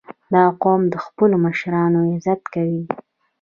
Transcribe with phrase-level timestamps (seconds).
[0.33, 2.83] •دا قوم د خپلو مشرانو عزت کوي.